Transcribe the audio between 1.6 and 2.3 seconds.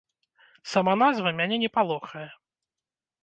не палохае.